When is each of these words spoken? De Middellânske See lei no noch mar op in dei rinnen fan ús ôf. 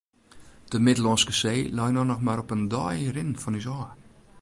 De 0.71 0.79
Middellânske 0.85 1.33
See 1.39 1.61
lei 1.79 1.91
no 1.97 2.03
noch 2.09 2.23
mar 2.27 2.41
op 2.43 2.53
in 2.55 2.63
dei 2.73 2.99
rinnen 3.15 3.41
fan 3.41 3.57
ús 3.59 3.67
ôf. 3.79 3.89